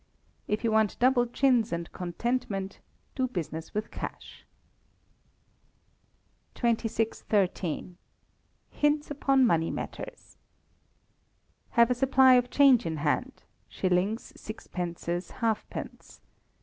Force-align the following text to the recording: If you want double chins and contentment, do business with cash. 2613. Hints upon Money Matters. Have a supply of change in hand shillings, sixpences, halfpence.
If 0.47 0.63
you 0.63 0.71
want 0.71 0.97
double 0.97 1.27
chins 1.27 1.71
and 1.71 1.91
contentment, 1.91 2.79
do 3.13 3.27
business 3.27 3.75
with 3.75 3.91
cash. 3.91 4.45
2613. 6.55 7.97
Hints 8.71 9.11
upon 9.11 9.45
Money 9.45 9.69
Matters. 9.69 10.37
Have 11.77 11.91
a 11.91 11.93
supply 11.93 12.33
of 12.33 12.49
change 12.49 12.83
in 12.87 12.97
hand 12.97 13.43
shillings, 13.69 14.33
sixpences, 14.35 15.29
halfpence. 15.29 16.19